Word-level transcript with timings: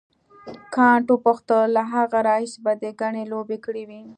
کانت 0.75 1.05
وپوښتل 1.11 1.61
له 1.75 1.83
هغه 1.93 2.17
راهیسې 2.27 2.57
به 2.63 2.71
دې 2.81 2.91
ګڼې 3.01 3.23
لوبې 3.31 3.57
کړې 3.65 3.83
وي. 3.89 4.01